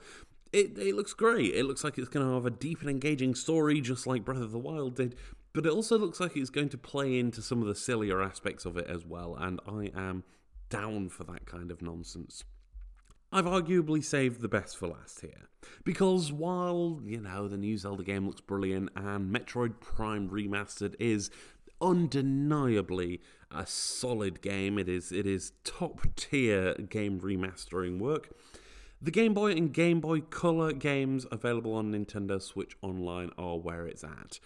it, 0.53 0.79
it 0.79 0.95
looks 0.95 1.13
great. 1.13 1.55
It 1.55 1.65
looks 1.65 1.85
like 1.85 1.99
it's 1.99 2.09
going 2.09 2.27
to 2.27 2.35
have 2.35 2.47
a 2.47 2.51
deep 2.51 2.81
and 2.81 2.91
engaging 2.91 3.35
story, 3.35 3.81
just 3.81 4.07
like 4.07 4.25
Breath 4.25 4.41
of 4.41 4.53
the 4.53 4.59
Wild 4.59 4.97
did. 4.97 5.17
But 5.53 5.67
it 5.67 5.73
also 5.73 5.99
looks 5.99 6.21
like 6.21 6.37
it's 6.37 6.51
going 6.51 6.69
to 6.71 6.79
play 6.79 7.19
into 7.19 7.43
some 7.43 7.63
of 7.63 7.69
the 7.69 7.75
sillier 7.75 8.23
aspects 8.23 8.65
of 8.65 8.77
it 8.77 8.87
as 8.87 9.05
well. 9.05 9.35
And 9.35 9.61
I 9.67 9.91
am 9.97 10.25
down 10.69 11.09
for 11.09 11.25
that 11.25 11.47
kind 11.47 11.71
of 11.71 11.83
nonsense. 11.83 12.45
I've 13.31 13.45
arguably 13.45 14.03
saved 14.03 14.41
the 14.41 14.49
best 14.49 14.79
for 14.79 14.89
last 14.89 15.21
here. 15.21 15.49
Because 15.85 16.33
while, 16.33 17.01
you 17.05 17.21
know, 17.21 17.49
the 17.49 17.57
new 17.57 17.77
Zelda 17.77 18.05
game 18.05 18.27
looks 18.27 18.41
brilliant 18.41 18.91
and 18.97 19.35
Metroid 19.35 19.81
Prime 19.81 20.31
Remastered 20.31 20.95
is 20.99 21.31
undeniably 21.81 23.21
a 23.51 23.67
solid 23.67 24.41
game, 24.43 24.79
it 24.79 24.89
is 24.89 25.13
it 25.13 25.27
is 25.27 25.53
top 25.65 26.07
tier 26.17 26.75
game 26.75 27.21
remastering 27.21 27.99
work. 27.99 28.31
The 29.01 29.13
Game 29.13 29.33
Boy 29.33 29.53
and 29.53 29.73
Game 29.73 30.01
Boy 30.01 30.23
Color 30.23 30.73
games 30.73 31.25
available 31.31 31.73
on 31.75 31.93
Nintendo 31.93 32.43
Switch 32.43 32.77
Online 32.83 33.31
are 33.39 33.57
where 33.57 33.87
it's 33.87 34.03
at. 34.03 34.41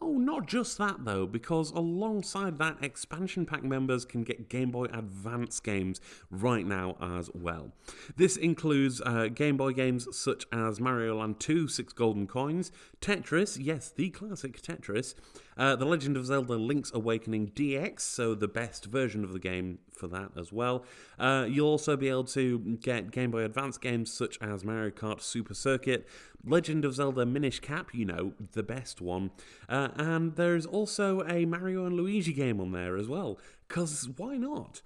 Oh, 0.00 0.12
not 0.18 0.46
just 0.46 0.78
that 0.78 1.04
though, 1.04 1.26
because 1.26 1.70
alongside 1.70 2.58
that, 2.58 2.82
expansion 2.82 3.46
pack 3.46 3.64
members 3.64 4.04
can 4.04 4.22
get 4.22 4.48
Game 4.48 4.70
Boy 4.70 4.84
Advance 4.86 5.60
games 5.60 6.00
right 6.30 6.66
now 6.66 6.96
as 7.00 7.30
well. 7.34 7.72
This 8.16 8.36
includes 8.36 9.00
uh, 9.04 9.28
Game 9.28 9.56
Boy 9.56 9.72
games 9.72 10.06
such 10.16 10.46
as 10.52 10.80
Mario 10.80 11.18
Land 11.18 11.40
2, 11.40 11.68
Six 11.68 11.92
Golden 11.92 12.26
Coins, 12.26 12.70
Tetris, 13.00 13.58
yes, 13.60 13.90
the 13.90 14.10
classic 14.10 14.60
Tetris, 14.60 15.14
uh, 15.56 15.74
The 15.76 15.84
Legend 15.84 16.16
of 16.16 16.26
Zelda 16.26 16.54
Link's 16.54 16.92
Awakening 16.94 17.48
DX, 17.48 18.00
so 18.00 18.34
the 18.34 18.48
best 18.48 18.86
version 18.86 19.24
of 19.24 19.32
the 19.32 19.38
game 19.38 19.78
for 19.92 20.06
that 20.08 20.30
as 20.36 20.52
well. 20.52 20.84
Uh, 21.18 21.46
you'll 21.48 21.68
also 21.68 21.96
be 21.96 22.08
able 22.08 22.24
to 22.24 22.58
get 22.80 23.10
Game 23.10 23.30
Boy 23.30 23.42
Advance 23.42 23.78
games 23.78 24.12
such 24.12 24.38
as 24.40 24.64
Mario 24.64 24.90
Kart 24.90 25.20
Super 25.20 25.54
Circuit, 25.54 26.06
Legend 26.44 26.84
of 26.84 26.94
Zelda 26.94 27.26
Minish 27.26 27.60
Cap, 27.60 27.90
you 27.92 28.04
know, 28.04 28.32
the 28.52 28.62
best 28.62 29.00
one, 29.00 29.30
uh, 29.78 29.92
and 29.96 30.34
there's 30.34 30.66
also 30.66 31.22
a 31.28 31.44
Mario 31.44 31.86
and 31.86 31.96
Luigi 31.96 32.32
game 32.32 32.60
on 32.60 32.72
there 32.72 32.96
as 32.96 33.06
well, 33.06 33.38
because 33.68 34.08
why 34.16 34.36
not? 34.36 34.82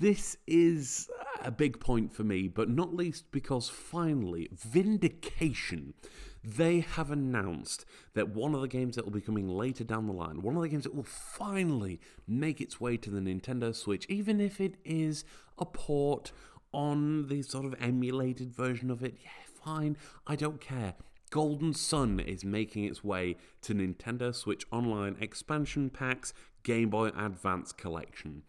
This 0.00 0.36
is 0.46 1.10
a 1.42 1.50
big 1.50 1.78
point 1.78 2.12
for 2.14 2.24
me, 2.24 2.48
but 2.48 2.70
not 2.70 2.94
least 2.94 3.30
because 3.30 3.68
finally, 3.68 4.48
Vindication 4.52 5.94
they 6.42 6.80
have 6.80 7.10
announced 7.10 7.84
that 8.14 8.28
one 8.28 8.54
of 8.54 8.62
the 8.62 8.68
games 8.68 8.96
that 8.96 9.04
will 9.04 9.12
be 9.12 9.20
coming 9.20 9.48
later 9.48 9.84
down 9.84 10.06
the 10.06 10.12
line, 10.12 10.40
one 10.40 10.56
of 10.56 10.62
the 10.62 10.68
games 10.68 10.84
that 10.84 10.94
will 10.94 11.02
finally 11.02 12.00
make 12.26 12.60
its 12.60 12.80
way 12.80 12.96
to 12.96 13.10
the 13.10 13.20
Nintendo 13.20 13.74
Switch, 13.74 14.06
even 14.08 14.40
if 14.40 14.60
it 14.60 14.76
is 14.84 15.24
a 15.58 15.66
port 15.66 16.32
on 16.72 17.26
the 17.26 17.42
sort 17.42 17.66
of 17.66 17.74
emulated 17.80 18.54
version 18.54 18.90
of 18.90 19.02
it, 19.02 19.16
yeah, 19.22 19.30
fine, 19.62 19.96
I 20.26 20.36
don't 20.36 20.60
care. 20.60 20.94
Golden 21.28 21.74
Sun 21.74 22.20
is 22.20 22.44
making 22.44 22.84
its 22.84 23.04
way 23.04 23.36
to 23.62 23.74
Nintendo 23.74 24.34
Switch 24.34 24.64
Online 24.70 25.16
expansion 25.20 25.90
packs, 25.90 26.32
Game 26.62 26.90
Boy 26.90 27.08
Advance 27.08 27.72
collection. 27.72 28.42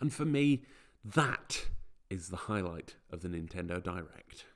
And 0.00 0.12
for 0.12 0.24
me, 0.24 0.62
that 1.04 1.66
is 2.10 2.28
the 2.28 2.36
highlight 2.36 2.96
of 3.10 3.22
the 3.22 3.28
Nintendo 3.28 3.82
Direct. 3.82 4.46